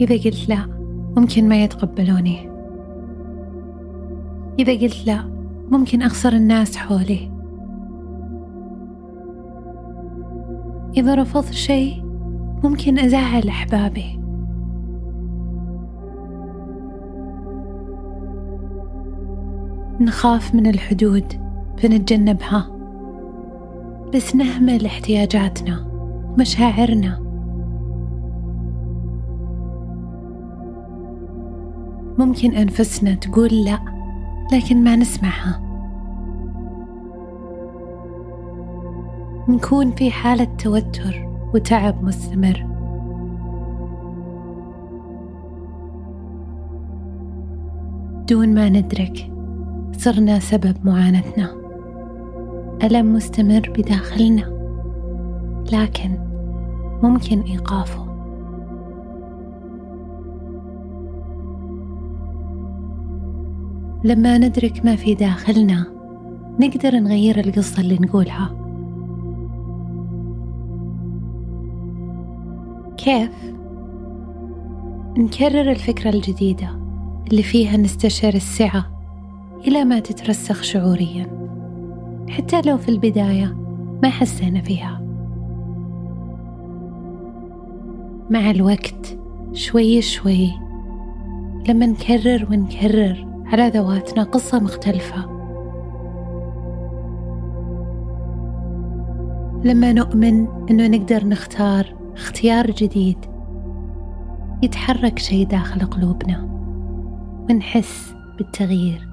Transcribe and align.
إذا 0.00 0.14
قلت 0.14 0.48
لا 0.48 0.66
ممكن 1.16 1.48
ما 1.48 1.64
يتقبلوني. 1.64 2.50
إذا 4.58 4.72
قلت 4.72 5.06
لا 5.06 5.24
ممكن 5.70 6.02
أخسر 6.02 6.32
الناس 6.32 6.76
حولي. 6.76 7.30
إذا 10.96 11.14
رفضت 11.14 11.52
شيء 11.52 12.04
ممكن 12.64 12.98
أزعل 12.98 13.48
أحبابي. 13.48 14.20
نخاف 20.00 20.54
من 20.54 20.66
الحدود 20.66 21.32
فنتجنبها. 21.78 22.76
بس 24.14 24.36
نهمل 24.36 24.86
احتياجاتنا 24.86 25.86
ومشاعرنا 26.32 27.25
ممكن 32.18 32.54
أنفسنا 32.54 33.14
تقول 33.14 33.64
لا 33.64 33.78
لكن 34.52 34.84
ما 34.84 34.96
نسمعها. 34.96 35.62
نكون 39.48 39.90
في 39.90 40.10
حالة 40.10 40.44
توتر 40.44 41.28
وتعب 41.54 42.04
مستمر. 42.04 42.66
دون 48.28 48.54
ما 48.54 48.68
ندرك 48.68 49.32
صرنا 49.92 50.38
سبب 50.38 50.76
معاناتنا. 50.84 51.50
ألم 52.82 53.14
مستمر 53.14 53.72
بداخلنا 53.78 54.56
لكن 55.72 56.18
ممكن 57.02 57.40
إيقافه. 57.40 58.05
لما 64.04 64.38
ندرك 64.38 64.84
ما 64.84 64.96
في 64.96 65.14
داخلنا 65.14 65.86
نقدر 66.60 66.94
نغير 66.94 67.40
القصة 67.40 67.80
اللي 67.80 67.98
نقولها. 68.00 68.56
كيف؟ 72.96 73.30
نكرر 75.18 75.70
الفكرة 75.70 76.10
الجديدة 76.10 76.68
اللي 77.30 77.42
فيها 77.42 77.76
نستشعر 77.76 78.34
السعة 78.34 78.86
إلى 79.66 79.84
ما 79.84 79.98
تترسخ 79.98 80.62
شعوريا. 80.62 81.26
حتى 82.28 82.60
لو 82.60 82.78
في 82.78 82.88
البداية 82.88 83.56
ما 84.02 84.08
حسينا 84.08 84.60
فيها. 84.60 85.02
مع 88.30 88.50
الوقت 88.50 89.18
شوي 89.52 90.02
شوي 90.02 90.52
لما 91.68 91.86
نكرر 91.86 92.46
ونكرر 92.50 93.25
على 93.46 93.68
ذواتنا 93.68 94.22
قصة 94.22 94.60
مختلفة. 94.60 95.36
لما 99.64 99.92
نؤمن 99.92 100.46
أنه 100.70 100.88
نقدر 100.88 101.26
نختار 101.26 101.94
اختيار 102.14 102.70
جديد 102.70 103.18
يتحرك 104.62 105.18
شيء 105.18 105.46
داخل 105.46 105.86
قلوبنا 105.86 106.48
ونحس 107.50 108.14
بالتغيير. 108.38 109.08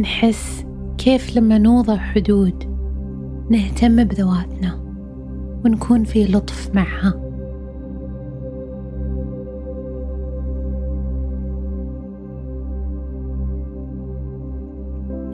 نحس 0.00 0.66
كيف 0.98 1.36
لما 1.36 1.58
نوضع 1.58 1.96
حدود 1.96 2.67
نهتم 3.50 4.04
بذواتنا 4.04 4.80
ونكون 5.64 6.04
في 6.04 6.24
لطف 6.24 6.74
معها. 6.74 7.28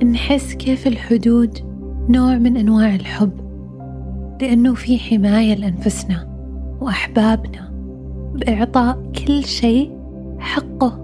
نحس 0.04 0.54
كيف 0.54 0.86
الحدود 0.86 1.58
نوع 2.08 2.38
من 2.38 2.56
أنواع 2.56 2.94
الحب 2.94 3.32
لأنه 4.42 4.74
في 4.74 4.98
حماية 4.98 5.54
لأنفسنا 5.54 6.28
وأحبابنا 6.80 7.70
بإعطاء 8.34 9.12
كل 9.12 9.44
شيء 9.44 9.98
حقه. 10.38 11.03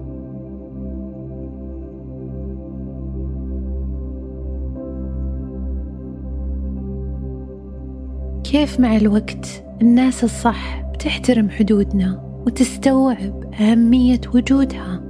كيف 8.51 8.79
مع 8.79 8.95
الوقت 8.95 9.63
الناس 9.81 10.23
الصح 10.23 10.81
بتحترم 10.81 11.49
حدودنا 11.49 12.41
وتستوعب 12.45 13.53
أهمية 13.53 14.21
وجودها؟ 14.33 15.03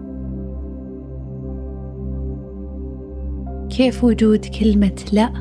كيف 3.70 4.04
وجود 4.04 4.46
كلمة 4.46 4.96
لا 5.14 5.34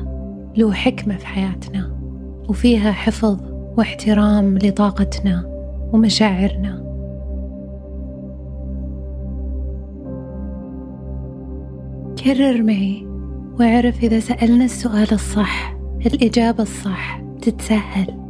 له 0.57 0.73
حكمة 0.73 1.17
في 1.17 1.27
حياتنا 1.27 1.97
وفيها 2.49 2.91
حفظ 2.91 3.39
واحترام 3.77 4.57
لطاقتنا 4.57 5.45
ومشاعرنا؟ 5.93 6.81
كرر 12.23 12.63
معي 12.63 13.07
واعرف 13.59 14.03
إذا 14.03 14.19
سألنا 14.19 14.65
السؤال 14.65 15.13
الصح 15.13 15.77
الإجابة 16.05 16.63
الصح. 16.63 17.30
تتسهل 17.41 18.21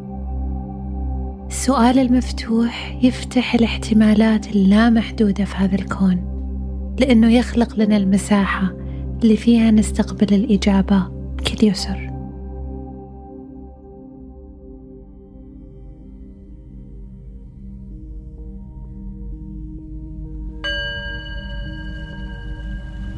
السؤال 1.48 2.00
المفتوح 2.00 3.00
يفتح 3.04 3.56
الاحتمالات 3.56 4.48
اللامحدودة 4.48 5.46
في 5.46 5.56
هذا 5.56 5.76
الكون 5.76 6.32
لأنه 7.00 7.32
يخلق 7.32 7.80
لنا 7.80 7.98
المساحة 7.98 8.74
اللي 9.24 9.38
فيها 9.38 9.72
نستقبل 9.72 10.34
الإجابة 10.34 11.08
بكل 11.38 11.68
يسر. 11.68 12.12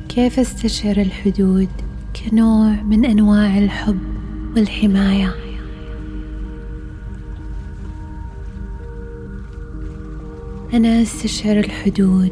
كيف 0.09 0.39
استشعر 0.39 0.97
الحدود 0.97 1.69
كنوع 2.15 2.71
من 2.71 3.05
أنواع 3.05 3.57
الحب 3.57 3.99
والحماية؟ 4.55 5.52
أنا 10.73 11.01
أستشعر 11.01 11.59
الحدود 11.59 12.31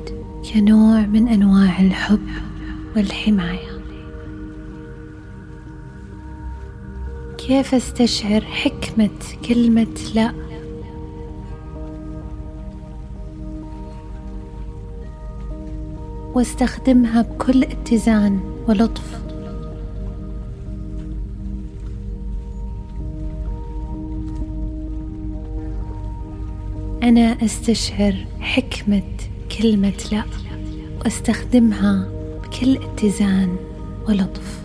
كنوع 0.53 0.99
من 0.99 1.27
أنواع 1.27 1.79
الحب 1.79 2.27
والحماية. 2.95 3.81
كيف 7.37 7.75
أستشعر 7.75 8.41
حكمة 8.41 9.09
كلمة 9.47 9.87
لا؟ 10.15 10.33
واستخدمها 16.33 17.21
بكل 17.21 17.63
اتزان 17.63 18.39
ولطف. 18.67 19.30
أنا 27.03 27.45
أستشعر 27.45 28.15
حكمة 28.39 29.03
كلمة 29.59 29.93
لا 30.11 30.23
وأستخدمها 30.99 32.09
بكل 32.43 32.77
اتزان 32.77 33.55
ولطف. 34.07 34.60